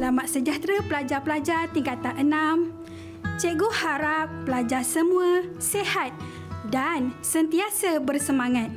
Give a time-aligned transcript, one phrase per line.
[0.00, 2.72] Selamat sejahtera pelajar-pelajar tingkatan enam.
[3.36, 6.16] Cikgu harap pelajar semua sehat
[6.72, 8.72] dan sentiasa bersemangat.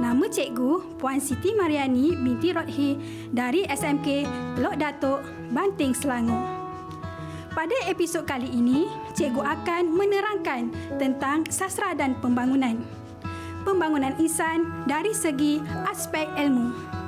[0.00, 2.96] Nama cikgu Puan Siti Mariani binti Rodhi
[3.28, 4.24] dari SMK
[4.56, 5.20] Lok Datuk,
[5.52, 6.40] Banting, Selangor.
[7.52, 12.80] Pada episod kali ini, cikgu akan menerangkan tentang sastra dan pembangunan.
[13.68, 17.03] Pembangunan insan dari segi aspek ilmu.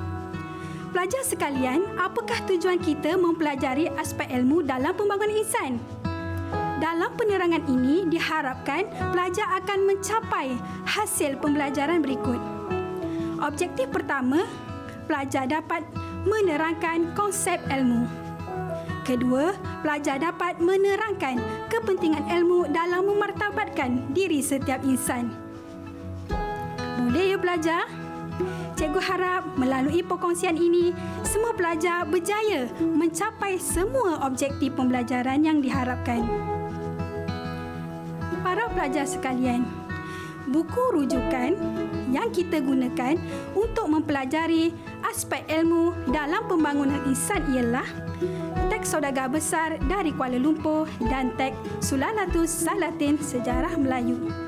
[0.87, 5.75] Pelajar sekalian, apakah tujuan kita mempelajari aspek ilmu dalam pembangunan insan?
[6.79, 10.55] Dalam penerangan ini diharapkan pelajar akan mencapai
[10.87, 12.39] hasil pembelajaran berikut.
[13.43, 14.47] Objektif pertama,
[15.09, 15.83] pelajar dapat
[16.23, 18.07] menerangkan konsep ilmu.
[19.03, 25.31] Kedua, pelajar dapat menerangkan kepentingan ilmu dalam memartabatkan diri setiap insan.
[26.99, 27.96] Boleh ya pelajar?
[28.77, 30.93] Cikgu harap melalui perkongsian ini,
[31.25, 36.21] semua pelajar berjaya mencapai semua objektif pembelajaran yang diharapkan.
[38.45, 39.65] Para pelajar sekalian,
[40.47, 41.57] buku rujukan
[42.13, 43.19] yang kita gunakan
[43.53, 44.71] untuk mempelajari
[45.03, 47.85] aspek ilmu dalam pembangunan insan ialah
[48.71, 54.46] teks Saudagar Besar dari Kuala Lumpur dan teks Sulalatus Salatin Sejarah Melayu.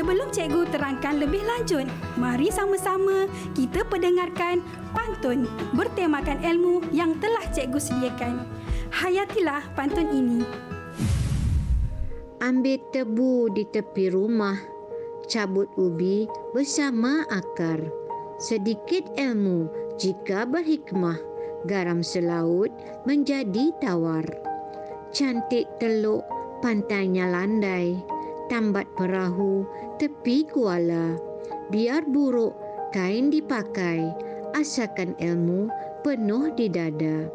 [0.00, 1.84] Sebelum cikgu terangkan lebih lanjut,
[2.16, 4.64] mari sama-sama kita pendengarkan
[4.96, 5.44] pantun
[5.76, 8.48] bertemakan ilmu yang telah cikgu sediakan.
[8.96, 10.40] Hayatilah pantun ini.
[12.40, 14.56] Ambil tebu di tepi rumah,
[15.28, 16.24] cabut ubi
[16.56, 17.84] bersama akar.
[18.40, 19.68] Sedikit ilmu
[20.00, 21.20] jika berhikmah,
[21.68, 22.72] garam selaut
[23.04, 24.24] menjadi tawar.
[25.12, 26.24] Cantik teluk,
[26.64, 28.00] pantainya landai,
[28.50, 29.62] tambat perahu
[30.02, 31.14] tepi kuala.
[31.70, 32.52] Biar buruk
[32.90, 34.02] kain dipakai,
[34.58, 35.70] asalkan ilmu
[36.02, 37.30] penuh di dada.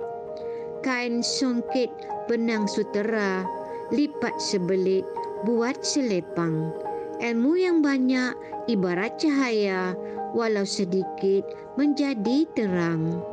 [0.84, 1.90] Kain songkit
[2.28, 3.48] benang sutera,
[3.96, 5.08] lipat sebelit,
[5.48, 6.76] buat selepang.
[7.24, 8.36] Ilmu yang banyak
[8.68, 9.96] ibarat cahaya,
[10.36, 11.48] walau sedikit
[11.80, 13.24] menjadi terang.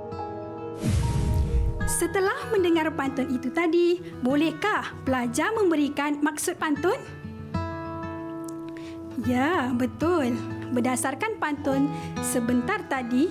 [1.90, 7.21] Setelah mendengar pantun itu tadi, bolehkah pelajar memberikan maksud pantun?
[9.20, 10.32] Ya, betul.
[10.72, 11.92] Berdasarkan pantun
[12.24, 13.28] sebentar tadi,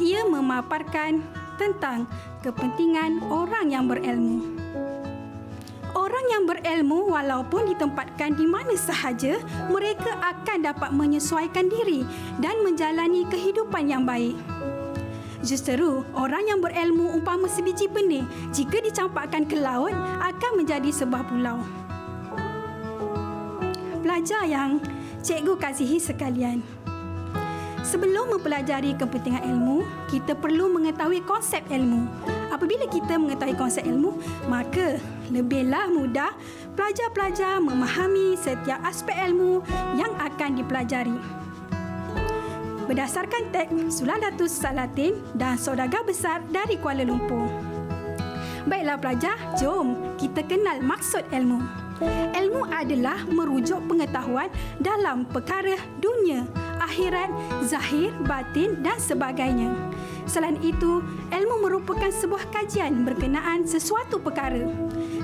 [0.00, 1.20] ia memaparkan
[1.60, 2.08] tentang
[2.40, 4.56] kepentingan orang yang berilmu.
[5.94, 9.38] Orang yang berilmu walaupun ditempatkan di mana sahaja,
[9.70, 12.02] mereka akan dapat menyesuaikan diri
[12.42, 14.34] dan menjalani kehidupan yang baik.
[15.44, 19.92] Justeru, orang yang berilmu umpama sebiji benih, jika dicampakkan ke laut,
[20.24, 21.83] akan menjadi sebuah pulau.
[24.04, 24.84] Pelajar yang
[25.24, 26.60] cikgu kasihi sekalian.
[27.80, 29.80] Sebelum mempelajari kepentingan ilmu,
[30.12, 32.04] kita perlu mengetahui konsep ilmu.
[32.52, 35.00] Apabila kita mengetahui konsep ilmu, maka
[35.32, 36.36] lebihlah mudah
[36.76, 39.64] pelajar-pelajar memahami setiap aspek ilmu
[39.96, 41.16] yang akan dipelajari.
[42.84, 47.48] Berdasarkan teks Sulalatus Salatin dan Saudagar Besar dari Kuala Lumpur.
[48.68, 51.83] Baiklah pelajar, jom kita kenal maksud ilmu.
[52.34, 56.44] Ilmu adalah merujuk pengetahuan dalam perkara dunia,
[56.82, 57.30] akhirat,
[57.64, 59.72] zahir, batin dan sebagainya.
[60.24, 64.64] Selain itu, ilmu merupakan sebuah kajian berkenaan sesuatu perkara.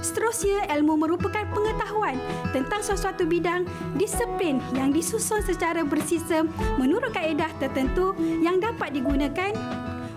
[0.04, 2.20] Seterusnya, ilmu merupakan pengetahuan
[2.52, 3.64] tentang sesuatu bidang
[3.96, 9.52] disiplin yang disusun secara bersistem menurut kaedah tertentu yang dapat digunakan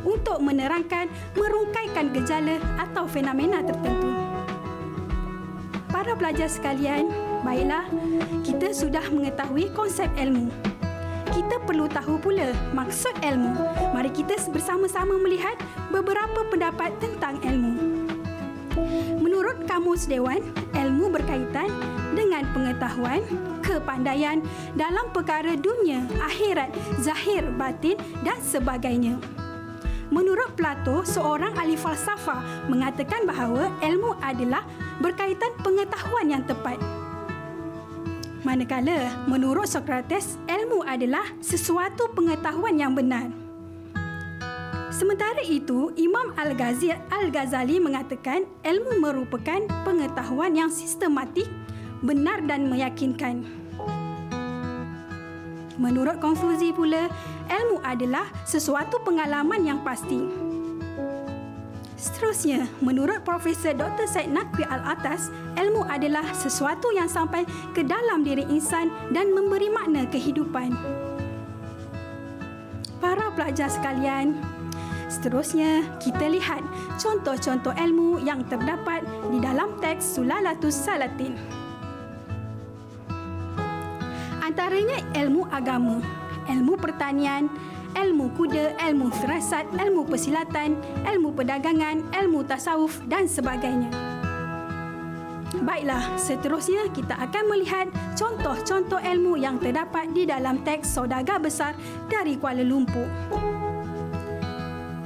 [0.03, 4.12] untuk menerangkan merungkaikan gejala atau fenomena tertentu.
[6.03, 7.07] Para pelajar sekalian,
[7.47, 7.87] baiklah,
[8.43, 10.51] kita sudah mengetahui konsep ilmu
[11.31, 13.55] kita perlu tahu pula maksud ilmu.
[13.95, 15.55] Mari kita bersama-sama melihat
[15.89, 17.73] beberapa pendapat tentang ilmu.
[19.23, 20.43] Menurut Kamus Dewan,
[20.75, 21.71] ilmu berkaitan
[22.13, 23.23] dengan pengetahuan,
[23.63, 24.43] kepandaian
[24.75, 26.69] dalam perkara dunia, akhirat,
[26.99, 29.17] zahir, batin dan sebagainya.
[30.13, 34.61] Menurut Plato, seorang ahli falsafah mengatakan bahawa ilmu adalah
[35.01, 36.77] berkaitan pengetahuan yang tepat.
[38.45, 43.25] Manakala menurut Sokrates, ilmu adalah sesuatu pengetahuan yang benar.
[44.93, 51.49] Sementara itu, Imam Al-Ghazali mengatakan ilmu merupakan pengetahuan yang sistematik,
[52.05, 53.41] benar dan meyakinkan.
[55.81, 57.09] Menurut Konfusi pula,
[57.47, 60.23] ilmu adalah sesuatu pengalaman yang pasti.
[61.95, 64.03] Seterusnya, menurut Profesor Dr.
[64.11, 70.03] Said Nakwi Al-Atas, ilmu adalah sesuatu yang sampai ke dalam diri insan dan memberi makna
[70.11, 70.75] kehidupan.
[72.99, 74.35] Para pelajar sekalian,
[75.13, 76.65] Seterusnya, kita lihat
[76.97, 81.37] contoh-contoh ilmu yang terdapat di dalam teks Sulalatus Salatin.
[84.41, 86.01] Antaranya ilmu agama,
[86.49, 87.47] ilmu pertanian,
[87.93, 93.93] ilmu kuda, ilmu firasat, ilmu persilatan, ilmu perdagangan, ilmu tasawuf dan sebagainya.
[95.63, 97.87] Baiklah, seterusnya kita akan melihat
[98.17, 101.77] contoh-contoh ilmu yang terdapat di dalam teks Saudagar Besar
[102.09, 103.05] dari Kuala Lumpur.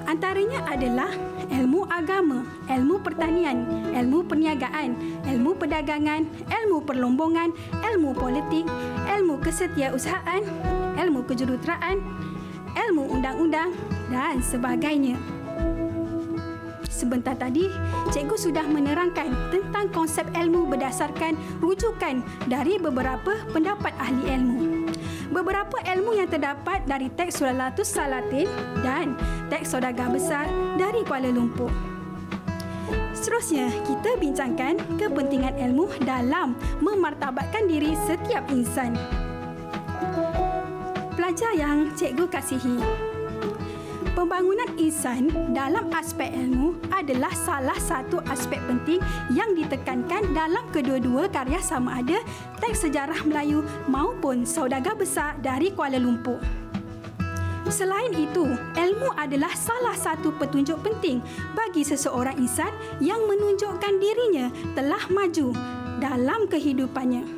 [0.07, 1.11] Antaranya adalah
[1.51, 4.95] ilmu agama, ilmu pertanian, ilmu perniagaan,
[5.27, 7.51] ilmu perdagangan, ilmu perlombongan,
[7.83, 8.63] ilmu politik,
[9.19, 10.47] ilmu kesetiausahaan,
[10.97, 12.01] ilmu kejuruteraan,
[12.73, 13.71] ilmu undang-undang
[14.09, 15.15] dan sebagainya.
[16.89, 17.69] Sebentar tadi,
[18.09, 24.77] cikgu sudah menerangkan tentang konsep ilmu berdasarkan rujukan dari beberapa pendapat ahli ilmu
[25.31, 28.47] beberapa ilmu yang terdapat dari teks Sulalatus Salatin
[28.83, 29.15] dan
[29.51, 30.47] teks Saudagar Besar
[30.79, 31.71] dari Kuala Lumpur.
[33.11, 38.95] Seterusnya, kita bincangkan kepentingan ilmu dalam memartabatkan diri setiap insan.
[41.17, 42.77] Pelajar yang cikgu kasihi,
[44.13, 49.01] Pembangunan insan dalam aspek ilmu adalah salah satu aspek penting
[49.33, 52.21] yang ditekankan dalam kedua-dua karya sama ada
[52.61, 56.37] teks sejarah Melayu maupun saudagar besar dari Kuala Lumpur.
[57.69, 58.45] Selain itu,
[58.77, 61.21] ilmu adalah salah satu petunjuk penting
[61.57, 65.53] bagi seseorang insan yang menunjukkan dirinya telah maju
[65.97, 67.36] dalam kehidupannya.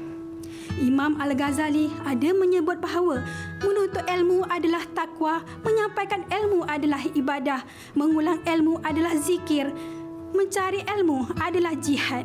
[0.79, 3.19] Imam Al-Ghazali ada menyebut bahawa
[3.59, 7.67] menuntut ilmu adalah takwa, menyampaikan ilmu adalah ibadah,
[7.99, 9.67] mengulang ilmu adalah zikir,
[10.31, 12.23] mencari ilmu adalah jihad.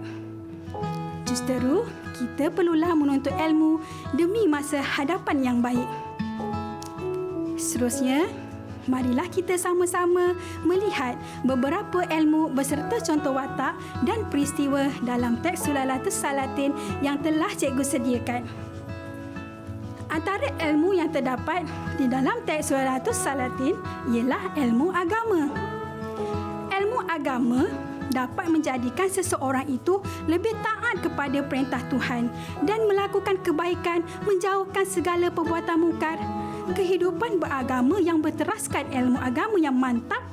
[1.26, 1.82] Justeru,
[2.14, 3.82] kita perlulah menuntut ilmu
[4.14, 5.88] demi masa hadapan yang baik.
[7.58, 8.30] Seterusnya,
[8.86, 16.72] marilah kita sama-sama melihat beberapa ilmu beserta contoh watak dan peristiwa dalam teks Sulalatus Salatin
[17.00, 18.42] yang telah cikgu sediakan.
[20.12, 21.66] Antara ilmu yang terdapat
[21.98, 23.74] di dalam teks Sulalatus Salatin
[24.12, 25.50] ialah ilmu agama.
[26.70, 27.66] Ilmu agama
[28.14, 29.98] dapat menjadikan seseorang itu
[30.30, 32.30] lebih taat kepada perintah Tuhan
[32.62, 36.20] dan melakukan kebaikan menjauhkan segala perbuatan mungkar
[36.72, 40.24] kehidupan beragama yang berteraskan ilmu agama yang mantap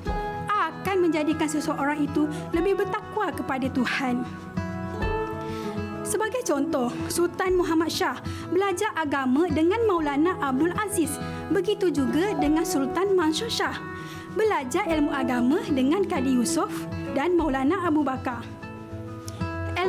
[0.48, 4.24] akan menjadikan seseorang itu lebih bertakwa kepada Tuhan.
[6.08, 8.20] Sebagai contoh, Sultan Muhammad Shah
[8.52, 11.16] belajar agama dengan Maulana Abdul Aziz.
[11.52, 13.80] Begitu juga dengan Sultan Mansur Shah
[14.36, 16.72] belajar ilmu agama dengan Kadi Yusof
[17.16, 18.61] dan Maulana Abu Bakar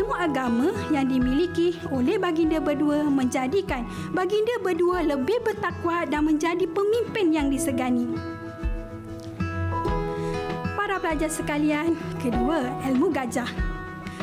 [0.03, 7.31] ilmu agama yang dimiliki oleh baginda berdua menjadikan baginda berdua lebih bertakwa dan menjadi pemimpin
[7.31, 8.11] yang disegani.
[10.75, 13.47] Para pelajar sekalian, kedua, ilmu gajah.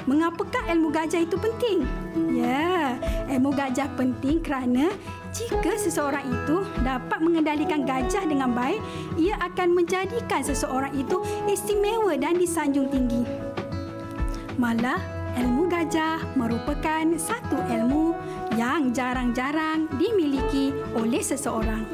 [0.03, 1.87] Mengapakah ilmu gajah itu penting?
[2.35, 2.99] Ya,
[3.31, 4.91] ilmu gajah penting kerana
[5.31, 8.83] jika seseorang itu dapat mengendalikan gajah dengan baik,
[9.15, 13.23] ia akan menjadikan seseorang itu istimewa dan disanjung tinggi.
[14.59, 18.12] Malah, ilmu gajah merupakan satu ilmu
[18.59, 21.88] yang jarang-jarang dimiliki oleh seseorang.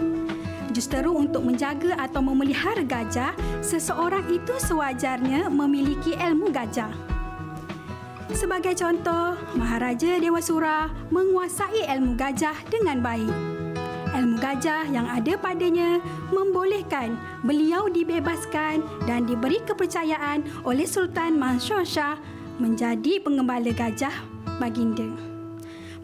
[0.73, 6.91] Justeru untuk menjaga atau memelihara gajah, seseorang itu sewajarnya memiliki ilmu gajah.
[8.33, 13.31] Sebagai contoh, Maharaja Dewa Sura menguasai ilmu gajah dengan baik.
[14.11, 16.01] Ilmu gajah yang ada padanya
[16.33, 17.13] membolehkan
[17.45, 22.17] beliau dibebaskan dan diberi kepercayaan oleh Sultan Mansur Shah
[22.57, 24.13] menjadi pengembala gajah
[24.57, 25.07] baginda.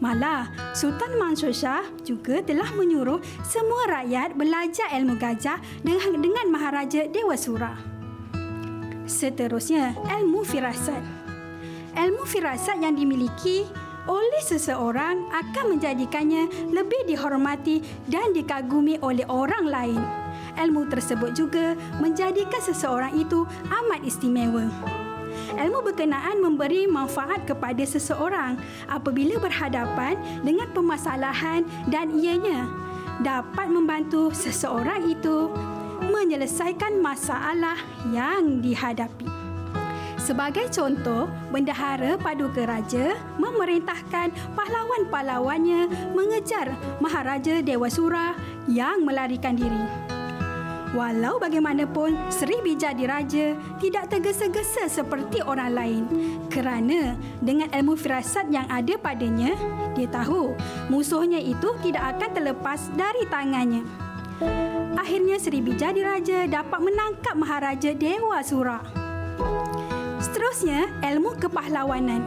[0.02, 7.06] Malah, Sultan Mansur Shah juga telah menyuruh semua rakyat belajar ilmu gajah dengan, dengan Maharaja
[7.06, 7.78] Dewa Sura.
[9.06, 10.98] Seterusnya, ilmu firasat.
[11.94, 13.62] Ilmu firasat yang dimiliki
[14.10, 17.78] oleh seseorang akan menjadikannya lebih dihormati
[18.10, 20.02] dan dikagumi oleh orang lain.
[20.58, 24.66] Ilmu tersebut juga menjadikan seseorang itu amat istimewa
[25.58, 28.56] ilmu berkenaan memberi manfaat kepada seseorang
[28.88, 32.68] apabila berhadapan dengan permasalahan dan ianya
[33.20, 35.52] dapat membantu seseorang itu
[36.02, 37.78] menyelesaikan masalah
[38.10, 39.42] yang dihadapi.
[40.22, 46.70] Sebagai contoh, Bendahara Paduka Raja memerintahkan pahlawan-pahlawannya mengejar
[47.02, 48.38] Maharaja Dewa Sura
[48.70, 50.11] yang melarikan diri.
[50.92, 56.02] Walau bagaimanapun, Seri Bija Diraja tidak tergesa-gesa seperti orang lain
[56.52, 59.56] kerana dengan ilmu firasat yang ada padanya,
[59.96, 60.52] dia tahu
[60.92, 63.80] musuhnya itu tidak akan terlepas dari tangannya.
[64.92, 68.84] Akhirnya Sri Bijadi Raja dapat menangkap Maharaja Dewa Sura.
[70.20, 72.20] Seterusnya, ilmu kepahlawanan.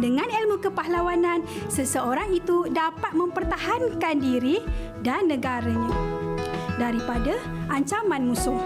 [0.00, 4.64] Dengan ilmu kepahlawanan, seseorang itu dapat mempertahankan diri
[5.04, 6.21] dan negaranya
[6.80, 7.36] daripada
[7.68, 8.60] ancaman musuh.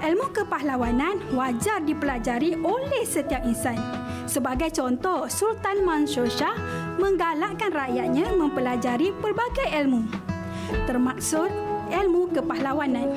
[0.00, 3.76] Ilmu kepahlawanan wajar dipelajari oleh setiap insan.
[4.24, 6.56] Sebagai contoh, Sultan Mansur Shah
[6.96, 10.06] menggalakkan rakyatnya mempelajari pelbagai ilmu,
[10.88, 11.50] termaksud
[11.90, 13.10] ilmu kepahlawanan.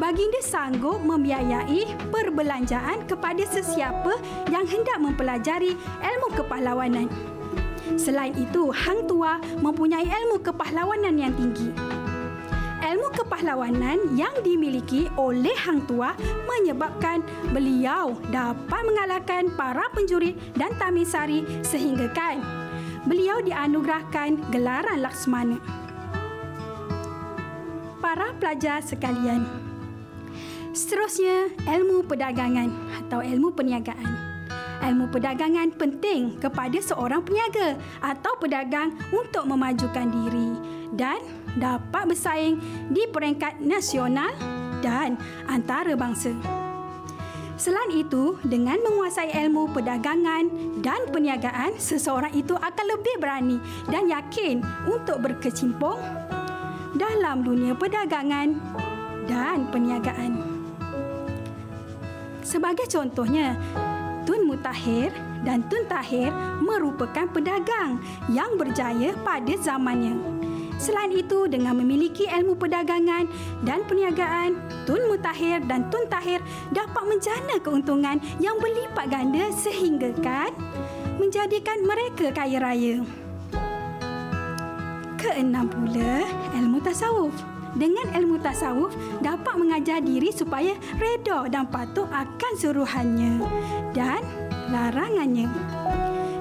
[0.00, 4.16] Baginda sanggup membiayai perbelanjaan kepada sesiapa
[4.48, 7.06] yang hendak mempelajari ilmu kepahlawanan.
[8.00, 11.99] Selain itu, Hang Tua mempunyai ilmu kepahlawanan yang tinggi.
[13.30, 16.18] Kepahlawanan yang dimiliki oleh Hang Tua
[16.50, 17.22] menyebabkan
[17.54, 22.42] beliau dapat mengalahkan para penjurit dan tamisari sehinggakan
[23.06, 25.62] beliau dianugerahkan gelaran Laksmana.
[28.02, 29.46] Para pelajar sekalian,
[30.74, 32.66] seterusnya ilmu perdagangan
[32.98, 34.10] atau ilmu perniagaan.
[34.90, 40.50] Ilmu perdagangan penting kepada seorang peniaga atau pedagang untuk memajukan diri
[40.98, 41.22] dan
[41.58, 42.58] dapat bersaing
[42.90, 44.30] di peringkat nasional
[44.84, 46.34] dan antarabangsa.
[47.60, 50.48] Selain itu, dengan menguasai ilmu perdagangan
[50.80, 53.60] dan perniagaan, seseorang itu akan lebih berani
[53.92, 56.00] dan yakin untuk berkecimpung
[56.96, 58.56] dalam dunia perdagangan
[59.28, 60.40] dan perniagaan.
[62.40, 63.52] Sebagai contohnya,
[64.24, 65.12] Tun Mutahir
[65.44, 66.32] dan Tun Tahir
[66.64, 68.00] merupakan pedagang
[68.32, 70.39] yang berjaya pada zamannya.
[70.80, 73.28] Selain itu, dengan memiliki ilmu perdagangan
[73.68, 74.56] dan perniagaan,
[74.88, 76.40] Tun Mutahir dan Tun Tahir
[76.72, 80.56] dapat menjana keuntungan yang berlipat ganda sehinggakan
[81.20, 83.04] menjadikan mereka kaya raya.
[85.20, 86.24] Keenam pula,
[86.56, 87.36] ilmu tasawuf.
[87.76, 93.44] Dengan ilmu tasawuf dapat mengajar diri supaya reda dan patuh akan suruhannya
[93.92, 94.24] dan
[94.72, 95.46] larangannya.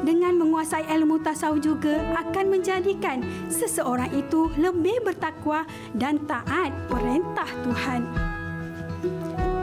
[0.10, 8.10] Dengan menguasai ilmu tasawuf juga akan menjadikan seseorang itu lebih bertakwa dan taat perintah Tuhan.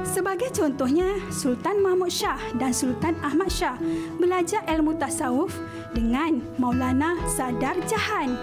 [0.07, 3.75] Sebagai contohnya, Sultan Mahmud Shah dan Sultan Ahmad Shah
[4.23, 5.51] belajar ilmu tasawuf
[5.99, 8.39] dengan Maulana Sadar Jahan.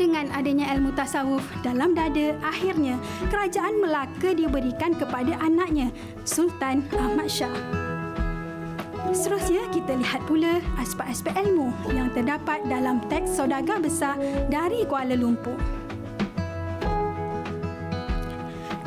[0.00, 2.96] Dengan adanya ilmu tasawuf dalam dada, akhirnya
[3.28, 5.92] kerajaan Melaka diberikan kepada anaknya,
[6.24, 7.81] Sultan Ahmad Shah.
[9.12, 14.16] Seterusnya, kita lihat pula aspek-aspek ilmu yang terdapat dalam teks Saudagar Besar
[14.48, 15.52] dari Kuala Lumpur.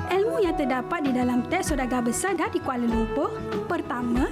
[0.09, 3.37] Ilmu yang terdapat di dalam teks Saudagar Besar dari Kuala Lumpur,
[3.69, 4.25] pertama,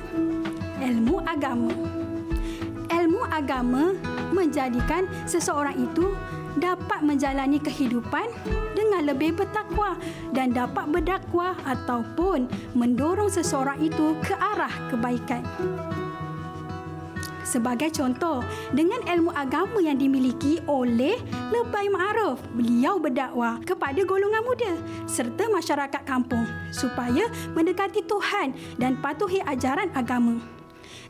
[0.82, 1.78] ilmu agama.
[2.90, 3.94] Ilmu agama
[4.34, 6.10] menjadikan seseorang itu
[6.58, 8.30] dapat menjalani kehidupan
[8.78, 9.98] dengan lebih bertakwa
[10.34, 12.46] dan dapat berdakwah ataupun
[12.78, 15.42] mendorong seseorang itu ke arah kebaikan.
[17.44, 18.42] Sebagai contoh,
[18.74, 21.20] dengan ilmu agama yang dimiliki oleh
[21.54, 24.74] Lebay Ma'aruf, beliau berdakwah kepada golongan muda
[25.06, 30.62] serta masyarakat kampung supaya mendekati Tuhan dan patuhi ajaran agama.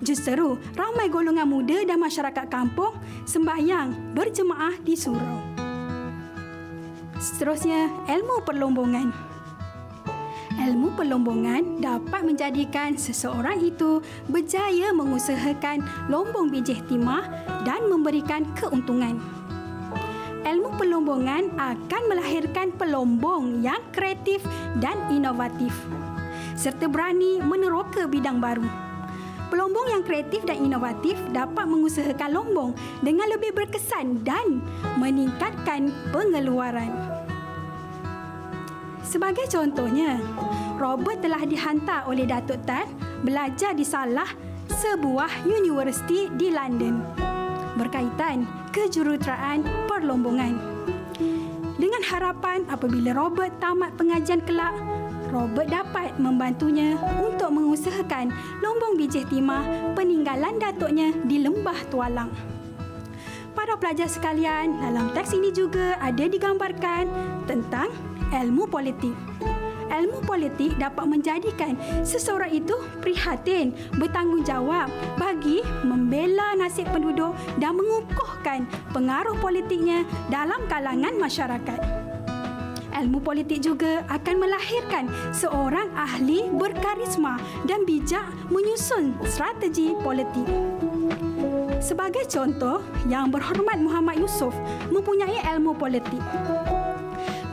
[0.03, 2.91] Justeru, ramai golongan muda dan masyarakat kampung
[3.23, 5.39] sembahyang berjemaah di surau.
[7.23, 9.07] Seterusnya, ilmu perlombongan.
[10.59, 15.79] Ilmu perlombongan dapat menjadikan seseorang itu berjaya mengusahakan
[16.11, 17.23] lombong bijih timah
[17.63, 19.23] dan memberikan keuntungan.
[20.43, 24.43] Ilmu perlombongan akan melahirkan pelombong yang kreatif
[24.83, 25.71] dan inovatif
[26.53, 28.92] serta berani meneroka bidang baru.
[29.53, 32.73] Pelombong yang kreatif dan inovatif dapat mengusahakan lombong
[33.05, 34.65] dengan lebih berkesan dan
[34.97, 36.89] meningkatkan pengeluaran.
[39.05, 40.17] Sebagai contohnya,
[40.81, 42.89] Robert telah dihantar oleh Datuk Tan
[43.21, 44.25] belajar di salah
[44.73, 47.05] sebuah universiti di London
[47.77, 50.57] berkaitan kejuruteraan perlombongan.
[51.77, 54.73] Dengan harapan apabila Robert tamat pengajian kelak,
[55.33, 58.29] Robert dapat membantunya untuk mengusahakan
[58.61, 59.65] lombong bijih timah
[59.97, 62.29] peninggalan datuknya di Lembah Tualang.
[63.57, 67.09] Para pelajar sekalian, dalam teks ini juga ada digambarkan
[67.49, 67.89] tentang
[68.29, 69.17] ilmu politik.
[69.89, 79.37] Ilmu politik dapat menjadikan seseorang itu prihatin, bertanggungjawab bagi membela nasib penduduk dan mengukuhkan pengaruh
[79.37, 82.02] politiknya dalam kalangan masyarakat
[83.01, 90.45] ilmu politik juga akan melahirkan seorang ahli berkarisma dan bijak menyusun strategi politik.
[91.83, 92.79] Sebagai contoh,
[93.11, 94.55] Yang Berhormat Muhammad Yusof
[94.87, 96.23] mempunyai ilmu politik.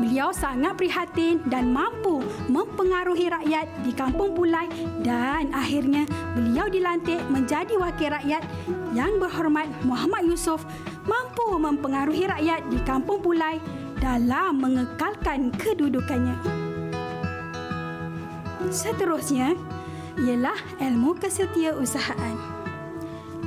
[0.00, 4.64] Beliau sangat prihatin dan mampu mempengaruhi rakyat di Kampung Pulai
[5.04, 8.40] dan akhirnya beliau dilantik menjadi wakil rakyat
[8.96, 10.64] yang berhormat Muhammad Yusof
[11.04, 13.60] mampu mempengaruhi rakyat di Kampung Pulai
[14.00, 16.36] dalam mengekalkan kedudukannya.
[18.72, 19.54] Seterusnya
[20.16, 22.36] ialah ilmu kesetiausahaan.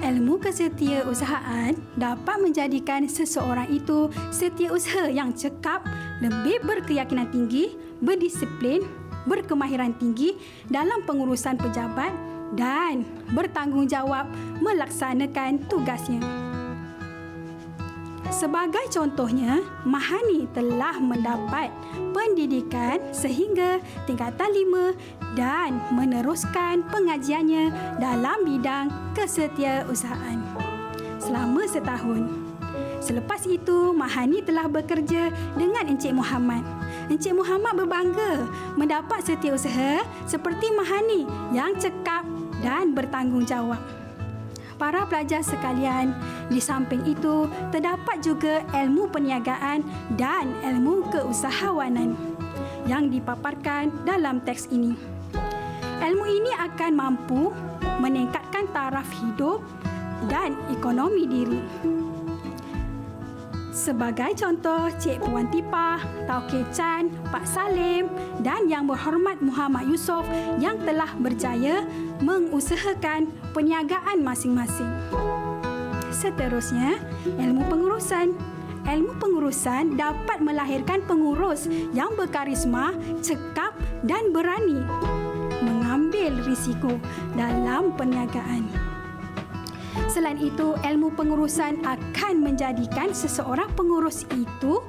[0.03, 5.85] Ilmu kesetiausahaan dapat menjadikan seseorang itu setiausaha yang cekap,
[6.19, 8.83] lebih berkeyakinan tinggi, berdisiplin,
[9.23, 10.35] berkemahiran tinggi
[10.67, 12.11] dalam pengurusan pejabat
[12.53, 14.27] dan bertanggungjawab
[14.59, 16.52] melaksanakan tugasnya.
[18.33, 21.69] Sebagai contohnya, Mahani telah mendapat
[22.17, 23.77] pendidikan sehingga
[24.09, 24.97] tingkatan lima
[25.37, 27.69] dan meneruskan pengajiannya
[28.01, 30.41] dalam bidang kesetiausahaan
[31.21, 32.25] selama setahun.
[33.05, 36.65] Selepas itu, Mahani telah bekerja dengan Encik Muhammad.
[37.13, 42.25] Encik Muhammad berbangga mendapat setiausaha seperti Mahani yang cekap
[42.65, 44.02] dan bertanggungjawab
[44.83, 46.11] para pelajar sekalian,
[46.51, 49.79] di samping itu terdapat juga ilmu perniagaan
[50.19, 52.11] dan ilmu keusahawanan
[52.83, 54.91] yang dipaparkan dalam teks ini.
[56.03, 57.55] Ilmu ini akan mampu
[58.03, 59.63] meningkatkan taraf hidup
[60.27, 61.63] dan ekonomi diri.
[63.73, 65.97] Sebagai contoh, Cik Puan Tipah,
[66.29, 68.05] Tauke Chan, Pak Salim
[68.45, 70.29] dan Yang Berhormat Muhammad Yusof
[70.61, 71.81] yang telah berjaya
[72.21, 74.93] mengusahakan perniagaan masing-masing.
[76.13, 78.37] Seterusnya, ilmu pengurusan.
[78.83, 81.65] Ilmu pengurusan dapat melahirkan pengurus
[81.95, 82.93] yang berkarisma,
[83.25, 83.73] cekap
[84.05, 84.83] dan berani
[85.63, 86.99] mengambil risiko
[87.33, 88.67] dalam perniagaan.
[90.11, 94.79] Selain itu, ilmu pengurusan akan menjadikan seseorang pengurus itu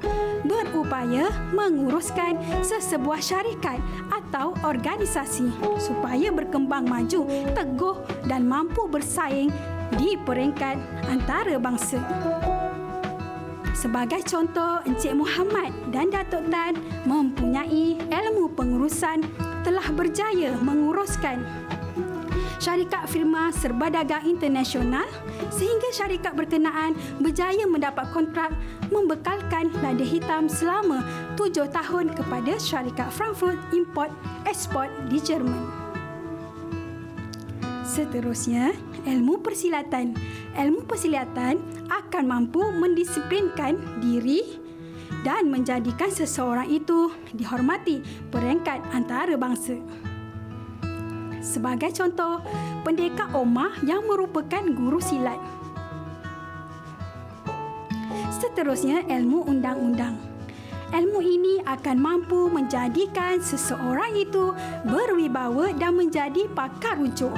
[0.47, 7.97] berupaya menguruskan sesebuah syarikat atau organisasi supaya berkembang maju, teguh
[8.31, 9.51] dan mampu bersaing
[9.99, 10.79] di peringkat
[11.11, 11.99] antarabangsa.
[13.75, 19.21] Sebagai contoh, Encik Muhammad dan Datuk Tan mempunyai ilmu pengurusan
[19.61, 21.43] telah berjaya menguruskan
[22.59, 25.05] syarikat firma serba dagang internasional
[25.51, 28.51] sehingga syarikat berkenaan berjaya mendapat kontrak
[28.89, 31.03] membekalkan lada hitam selama
[31.39, 34.11] tujuh tahun kepada syarikat Frankfurt Import
[34.47, 35.85] Export di Jerman.
[37.85, 38.75] Seterusnya,
[39.07, 40.17] ilmu persilatan.
[40.57, 44.59] Ilmu persilatan akan mampu mendisiplinkan diri
[45.23, 48.01] dan menjadikan seseorang itu dihormati
[48.33, 49.77] peringkat antarabangsa.
[51.45, 52.41] Sebagai contoh,
[52.81, 55.37] pendekar Omah yang merupakan guru silat.
[58.33, 60.17] Seterusnya, ilmu undang-undang.
[60.89, 64.57] Ilmu ini akan mampu menjadikan seseorang itu
[64.89, 67.33] berwibawa dan menjadi pakar rujuk.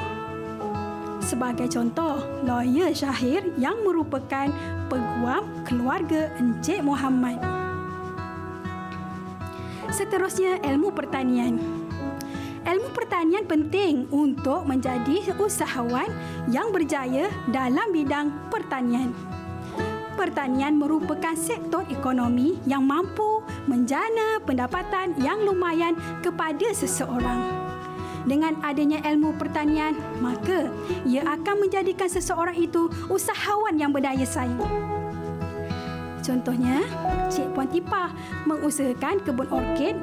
[1.20, 4.48] Sebagai contoh, lawyer Syahir yang merupakan
[4.88, 7.44] peguam keluarga Encik Muhammad.
[9.92, 11.87] Seterusnya, ilmu pertanian.
[12.68, 16.12] Ilmu pertanian penting untuk menjadi usahawan
[16.52, 19.16] yang berjaya dalam bidang pertanian.
[20.20, 23.40] Pertanian merupakan sektor ekonomi yang mampu
[23.72, 27.40] menjana pendapatan yang lumayan kepada seseorang.
[28.28, 30.68] Dengan adanya ilmu pertanian, maka
[31.08, 34.60] ia akan menjadikan seseorang itu usahawan yang berdaya saing.
[36.20, 36.84] Contohnya,
[37.32, 38.12] Cik Puan Tipah
[38.44, 39.96] mengusahakan kebun orkid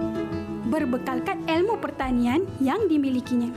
[0.69, 3.53] berbekalkan ilmu pertanian yang dimilikinya.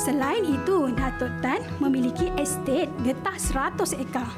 [0.00, 4.30] Selain itu, Datuk Tan memiliki estet getah 100 ekar.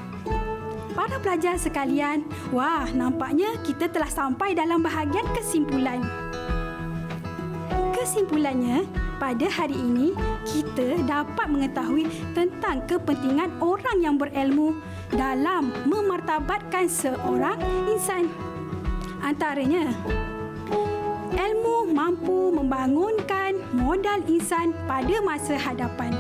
[0.91, 6.03] Para pelajar sekalian, wah nampaknya kita telah sampai dalam bahagian kesimpulan.
[7.95, 8.85] Kesimpulannya,
[9.21, 10.17] pada hari ini
[10.49, 14.81] kita dapat mengetahui tentang kepentingan orang yang berilmu
[15.13, 18.27] dalam memartabatkan seorang insan.
[19.21, 19.93] Antaranya,
[21.35, 26.11] ilmu mampu membangunkan modal insan pada masa hadapan.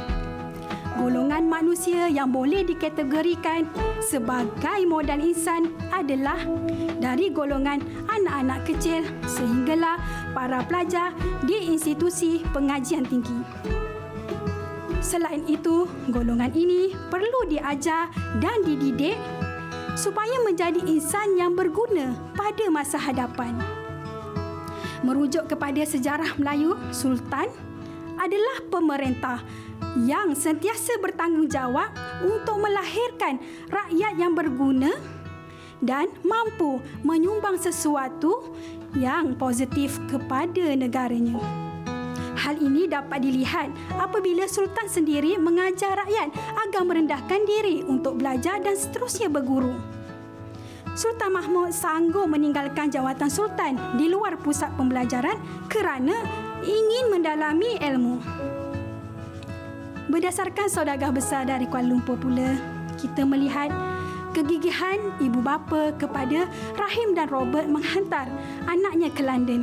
[0.98, 3.64] Golongan manusia yang boleh dikategorikan
[4.04, 6.36] sebagai modal insan adalah
[7.00, 9.96] dari golongan anak-anak kecil sehinggalah
[10.36, 11.16] para pelajar
[11.48, 13.40] di institusi pengajian tinggi.
[15.00, 19.16] Selain itu, golongan ini perlu diajar dan dididik
[19.96, 23.79] supaya menjadi insan yang berguna pada masa hadapan
[25.02, 27.48] merujuk kepada sejarah Melayu, Sultan
[28.20, 29.40] adalah pemerintah
[30.04, 31.90] yang sentiasa bertanggungjawab
[32.22, 33.40] untuk melahirkan
[33.72, 34.92] rakyat yang berguna
[35.80, 38.52] dan mampu menyumbang sesuatu
[38.92, 41.40] yang positif kepada negaranya.
[42.40, 43.68] Hal ini dapat dilihat
[44.00, 46.32] apabila Sultan sendiri mengajar rakyat
[46.68, 49.76] agar merendahkan diri untuk belajar dan seterusnya berguru.
[50.98, 55.38] Sultan Mahmud sanggup meninggalkan jawatan Sultan di luar pusat pembelajaran
[55.70, 56.14] kerana
[56.66, 58.18] ingin mendalami ilmu.
[60.10, 62.58] Berdasarkan saudagar besar dari Kuala Lumpur pula,
[62.98, 63.70] kita melihat
[64.34, 68.26] kegigihan ibu bapa kepada Rahim dan Robert menghantar
[68.66, 69.62] anaknya ke London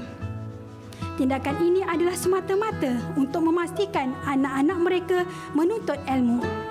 [1.18, 5.18] Tindakan ini adalah semata-mata untuk memastikan anak-anak mereka
[5.58, 6.67] menuntut ilmu.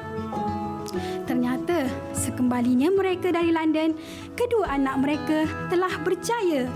[2.47, 3.91] Ternyata, sekembalinya mereka dari London,
[4.39, 6.71] kedua anak mereka telah berjaya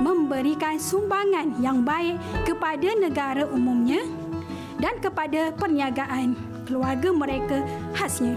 [0.00, 2.16] memberikan sumbangan yang baik
[2.48, 4.00] kepada negara umumnya
[4.80, 6.32] dan kepada perniagaan
[6.64, 7.60] keluarga mereka
[7.92, 8.32] khasnya.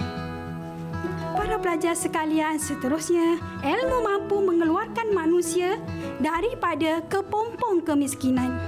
[1.31, 5.79] Para pelajar sekalian, seterusnya, ilmu mampu mengeluarkan manusia
[6.19, 8.59] daripada kepompong kemiskinan.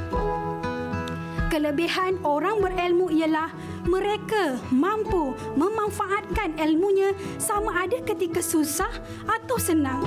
[1.52, 3.52] Kelebihan orang berilmu ialah
[3.86, 8.90] mereka mampu memanfaatkan ilmunya sama ada ketika susah
[9.30, 10.02] atau senang.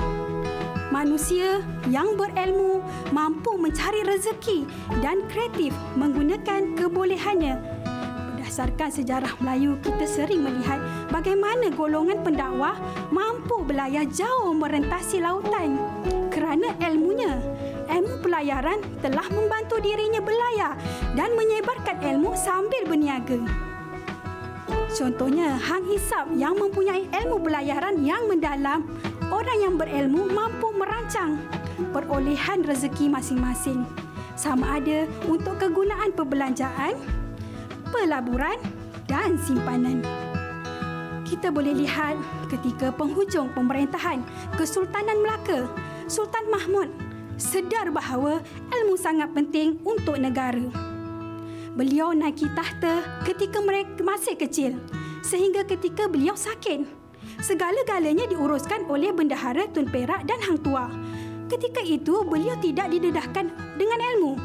[0.89, 2.81] Manusia yang berilmu
[3.13, 4.65] mampu mencari rezeki
[4.99, 7.61] dan kreatif menggunakan kebolehannya.
[8.35, 10.81] Berdasarkan sejarah Melayu, kita sering melihat
[11.13, 12.73] bagaimana golongan pendakwah
[13.13, 15.77] mampu berlayar jauh merentasi lautan
[16.33, 17.37] kerana ilmunya.
[17.89, 20.77] Ilmu pelayaran telah membantu dirinya berlayar
[21.17, 23.41] dan menyebarkan ilmu sambil berniaga.
[24.93, 28.85] Contohnya, Hang Hisap yang mempunyai ilmu pelayaran yang mendalam,
[29.33, 31.41] orang yang berilmu mampu merancang
[31.89, 33.85] perolehan rezeki masing-masing.
[34.37, 36.93] Sama ada untuk kegunaan perbelanjaan,
[37.89, 38.57] pelaburan
[39.09, 40.05] dan simpanan.
[41.25, 42.17] Kita boleh lihat
[42.49, 44.21] ketika penghujung pemerintahan
[44.57, 45.69] Kesultanan Melaka,
[46.09, 47.08] Sultan Mahmud
[47.39, 50.67] sedar bahawa ilmu sangat penting untuk negara.
[51.73, 54.75] Beliau naiki tahta ketika mereka masih kecil
[55.23, 56.83] sehingga ketika beliau sakit,
[57.39, 60.91] segala-galanya diuruskan oleh bendahara Tun Perak dan Hang Tua.
[61.47, 64.37] Ketika itu beliau tidak didedahkan dengan ilmu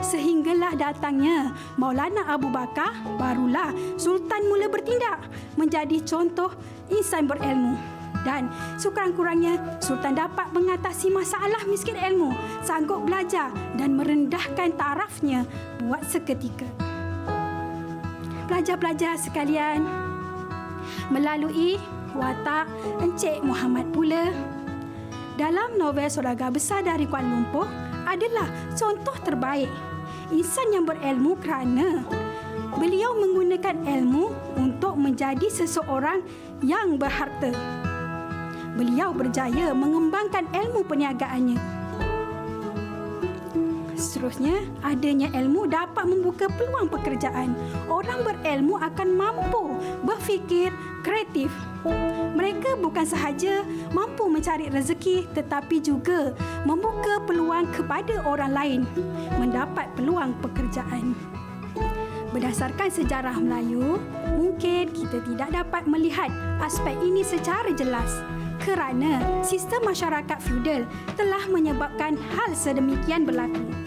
[0.00, 5.26] Sehinggalah datangnya Maulana Abu Bakar, barulah Sultan mula bertindak
[5.58, 6.54] menjadi contoh
[6.88, 7.91] insan berilmu.
[8.22, 8.46] Dan
[8.78, 12.30] sekurang-kurangnya Sultan dapat mengatasi masalah miskin ilmu,
[12.62, 15.42] sanggup belajar dan merendahkan tarafnya
[15.82, 16.66] buat seketika.
[18.46, 19.82] Pelajar-pelajar sekalian,
[21.10, 21.80] melalui
[22.14, 22.68] watak
[23.02, 24.30] Encik Muhammad pula,
[25.40, 27.66] dalam novel Saudagar Besar dari Kuala Lumpur,
[28.04, 29.70] adalah contoh terbaik
[30.32, 32.04] insan yang berilmu kerana
[32.76, 36.24] beliau menggunakan ilmu untuk menjadi seseorang
[36.64, 37.52] yang berharta.
[38.74, 41.60] Beliau berjaya mengembangkan ilmu perniagaannya.
[43.96, 47.54] Seterusnya, adanya ilmu dapat membuka peluang pekerjaan.
[47.86, 50.74] Orang berilmu akan mampu berfikir
[51.06, 51.52] kreatif
[52.32, 56.30] mereka bukan sahaja mampu mencari rezeki tetapi juga
[56.62, 58.80] membuka peluang kepada orang lain
[59.36, 61.14] mendapat peluang pekerjaan.
[62.32, 64.00] Berdasarkan sejarah Melayu,
[64.38, 66.32] mungkin kita tidak dapat melihat
[66.64, 68.08] aspek ini secara jelas
[68.62, 70.86] kerana sistem masyarakat feudal
[71.18, 73.82] telah menyebabkan hal sedemikian berlaku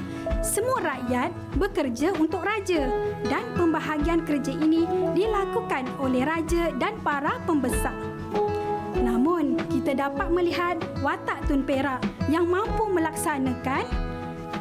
[0.46, 2.86] semua rakyat bekerja untuk raja
[3.26, 4.86] dan pembahagian kerja ini
[5.18, 7.94] dilakukan oleh raja dan para pembesar.
[9.02, 13.86] Namun, kita dapat melihat watak Tun Perak yang mampu melaksanakan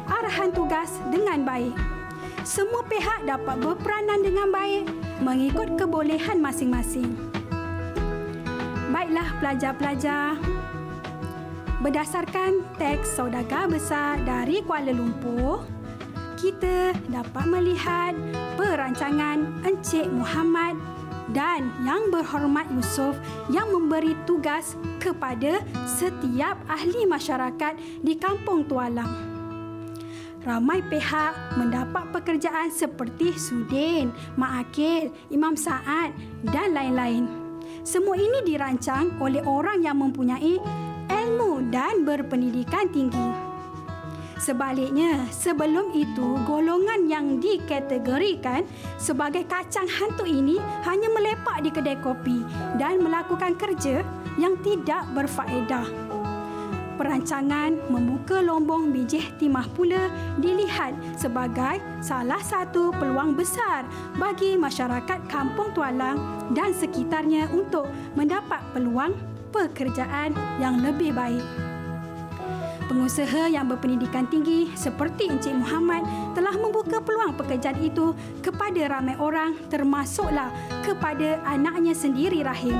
[0.09, 1.73] arahan tugas dengan baik.
[2.45, 4.85] Semua pihak dapat berperanan dengan baik
[5.21, 7.34] mengikut kebolehan masing-masing.
[8.95, 10.39] Baiklah pelajar-pelajar,
[11.83, 15.67] Berdasarkan teks saudagar besar dari Kuala Lumpur,
[16.39, 18.15] kita dapat melihat
[18.57, 20.79] perancangan Encik Muhammad
[21.35, 23.19] dan Yang Berhormat Yusof
[23.53, 29.11] yang memberi tugas kepada setiap ahli masyarakat di Kampung Tualang.
[30.41, 36.15] Ramai pihak mendapat pekerjaan seperti Sudin, Mak Akil, Imam Saad
[36.49, 37.44] dan lain-lain.
[37.85, 40.57] Semua ini dirancang oleh orang yang mempunyai
[41.05, 43.29] ilmu dan berpendidikan tinggi.
[44.41, 48.65] Sebaliknya, sebelum itu, golongan yang dikategorikan
[48.97, 52.41] sebagai kacang hantu ini hanya melepak di kedai kopi
[52.81, 54.01] dan melakukan kerja
[54.41, 56.14] yang tidak berfaedah.
[56.95, 63.83] Perancangan membuka lombong bijih timah pula dilihat sebagai salah satu peluang besar
[64.15, 66.17] bagi masyarakat Kampung Tualang
[66.55, 69.15] dan sekitarnya untuk mendapat peluang
[69.51, 71.43] pekerjaan yang lebih baik.
[72.85, 76.05] Pengusaha yang berpendidikan tinggi seperti Encik Muhammad
[76.37, 78.13] telah membuka peluang pekerjaan itu
[78.45, 80.53] kepada ramai orang termasuklah
[80.85, 82.77] kepada anaknya sendiri Rahim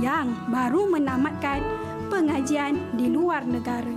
[0.00, 1.60] yang baru menamatkan
[2.10, 3.94] pengajian di luar negara.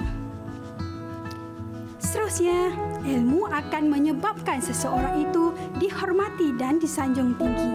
[1.97, 2.69] Seterusnya,
[3.10, 5.49] ilmu akan menyebabkan seseorang itu
[5.82, 7.73] dihormati dan disanjung tinggi.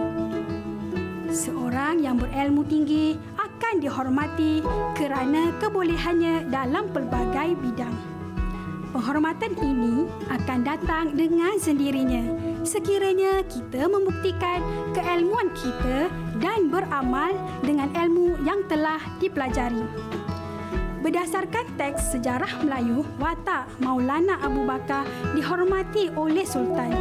[1.27, 4.63] Seorang yang berilmu tinggi akan dihormati
[4.95, 7.93] kerana kebolehannya dalam pelbagai bidang.
[8.95, 14.59] Penghormatan ini akan datang dengan sendirinya sekiranya kita membuktikan
[14.91, 17.31] keilmuan kita dan beramal
[17.63, 19.83] dengan ilmu yang telah dipelajari.
[20.99, 26.91] Berdasarkan teks sejarah Melayu, watak Maulana Abu Bakar dihormati oleh Sultan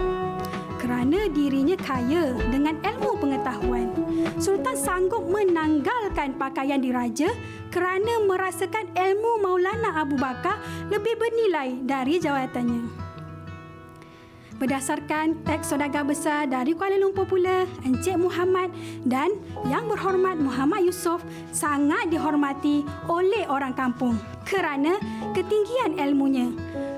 [0.79, 3.91] kerana dirinya kaya dengan ilmu pengetahuan.
[4.39, 7.35] Sultan sanggup menanggalkan pakaian diraja
[7.75, 13.08] kerana merasakan ilmu Maulana Abu Bakar lebih bernilai dari jawatannya.
[14.59, 18.75] Berdasarkan teks saudagar besar dari Kuala Lumpur pula, Encik Muhammad
[19.07, 19.31] dan
[19.71, 21.23] Yang Berhormat Muhammad Yusof
[21.55, 24.99] sangat dihormati oleh orang kampung kerana
[25.31, 26.51] ketinggian ilmunya.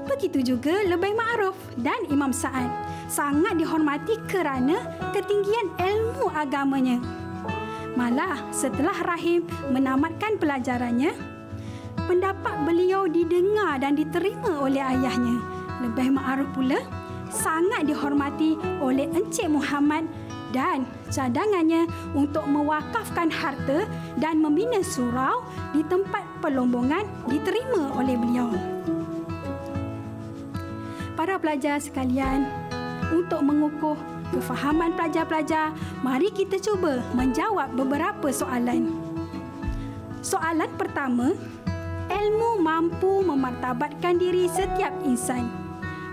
[0.09, 2.73] Begitu juga Lebay Ma'ruf dan Imam Sa'ad
[3.13, 4.81] sangat dihormati kerana
[5.13, 6.97] ketinggian ilmu agamanya.
[7.93, 11.13] Malah setelah Rahim menamatkan pelajarannya,
[12.09, 15.45] pendapat beliau didengar dan diterima oleh ayahnya.
[15.85, 17.00] Lebih Ma'ruf pula
[17.31, 20.05] sangat dihormati oleh Encik Muhammad
[20.51, 20.83] dan
[21.15, 23.87] cadangannya untuk mewakafkan harta
[24.19, 28.51] dan membina surau di tempat pelombongan diterima oleh beliau.
[31.15, 32.49] Para pelajar sekalian,
[33.15, 33.99] untuk mengukuh
[34.31, 38.91] kefahaman pelajar-pelajar, mari kita cuba menjawab beberapa soalan.
[40.25, 41.35] Soalan pertama,
[42.09, 45.70] ilmu mampu memartabatkan diri setiap insan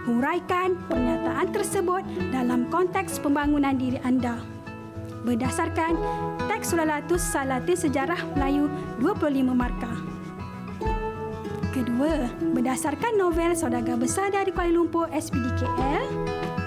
[0.07, 4.39] huraikan pernyataan tersebut dalam konteks pembangunan diri anda.
[5.27, 5.99] Berdasarkan
[6.47, 8.71] teks Sulalatus Salatin Sejarah Melayu
[9.03, 9.97] 25 markah.
[11.75, 16.09] Kedua, berdasarkan novel Saudagar Besar dari Kuala Lumpur SPDKL,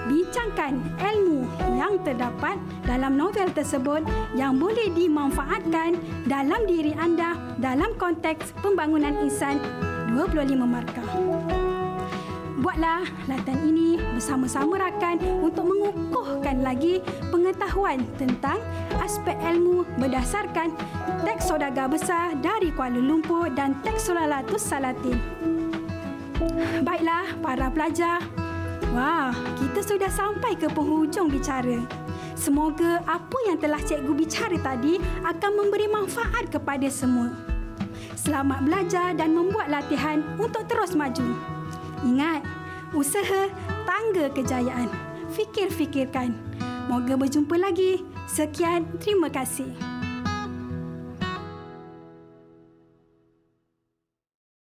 [0.07, 1.43] bincangkan ilmu
[1.75, 2.55] yang terdapat
[2.87, 4.05] dalam novel tersebut
[4.37, 5.99] yang boleh dimanfaatkan
[6.29, 9.59] dalam diri anda dalam konteks pembangunan insan
[10.15, 11.60] 25 markah.
[12.61, 17.01] Buatlah latihan ini bersama-sama rakan untuk mengukuhkan lagi
[17.33, 18.61] pengetahuan tentang
[19.01, 20.69] aspek ilmu berdasarkan
[21.25, 25.17] teks saudagar besar dari Kuala Lumpur dan teks Sulalatus Salatin.
[26.85, 28.21] Baiklah para pelajar.
[28.93, 31.81] Wah, kita sudah sampai ke penghujung bicara.
[32.37, 37.33] Semoga apa yang telah cikgu bicara tadi akan memberi manfaat kepada semua.
[38.13, 41.60] Selamat belajar dan membuat latihan untuk terus maju.
[42.01, 42.41] Ingat,
[42.91, 43.49] usaha
[43.85, 44.89] tangga kejayaan.
[45.31, 46.35] Fikir-fikirkan.
[46.89, 48.03] Moga berjumpa lagi.
[48.27, 50.00] Sekian, terima kasih.